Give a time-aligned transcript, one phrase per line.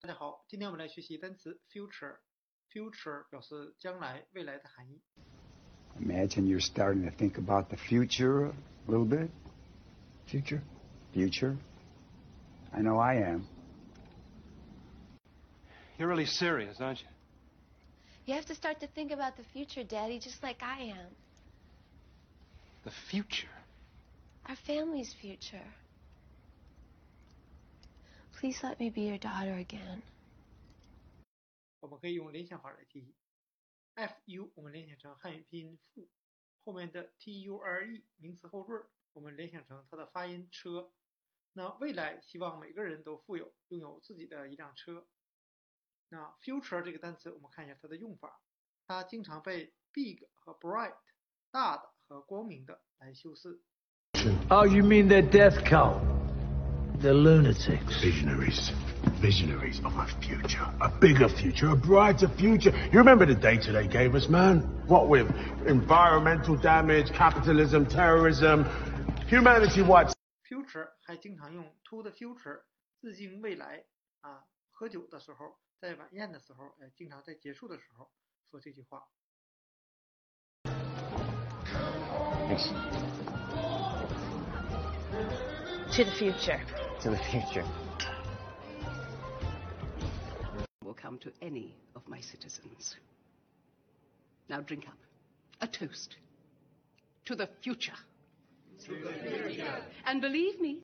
[0.00, 5.00] 大家好，今天我们来学习单词 future。future 表示将来、未来的含义。
[6.00, 8.52] Imagine you're starting to think about the future a
[8.86, 9.28] little bit.
[10.28, 10.62] Future?
[11.12, 11.56] Future?
[12.70, 13.48] I know I am.
[15.98, 17.08] You're really serious, aren't you?
[18.26, 21.08] You have to start to think about the future, Daddy, just like I am.
[22.84, 23.50] The future?
[24.46, 25.66] Our family's future.
[28.37, 30.01] Please let me be your daughter again.
[31.79, 33.15] 我们可以用联想法来记忆。
[33.95, 36.09] fu 我们联想成汉语拼音父，
[36.63, 40.91] 后面的 ture 名词后缀，我们联想成它的发音车。
[41.53, 45.05] 那未来希望每个人都富有，拥有自己的一辆车。
[46.09, 48.41] 那 future 这个单词，我们看一下它的用法，
[48.87, 50.97] 它经常被 big 和 bright
[51.51, 53.61] 大的和光明的来修饰。
[54.49, 56.16] Oh, you mean their death cult?
[57.01, 58.01] The lunatics.
[58.01, 58.71] Visionaries.
[59.21, 60.65] Visionaries of a future.
[60.79, 62.71] A bigger future, a brighter future.
[62.91, 64.61] You remember the data they gave us, man?
[64.87, 65.27] What with
[65.67, 68.65] environmental damage, capitalism, terrorism,
[69.27, 70.13] humanity wipes
[70.47, 72.61] future 还经常用 to the future
[73.01, 73.83] 致敬未来
[74.21, 74.45] 啊。
[74.71, 78.09] 喝酒的时候，在晚宴的时候，呃，经常在结束的时候
[78.49, 79.03] 说这句话。
[82.47, 82.69] Thanks.
[85.95, 86.59] To the future.
[87.02, 87.64] To the future.
[90.84, 92.96] will come to any of my citizens.
[94.48, 94.96] Now drink up.
[95.60, 96.16] A toast.
[97.26, 97.92] To the future.
[98.86, 99.82] To the future.
[100.06, 100.80] And believe me,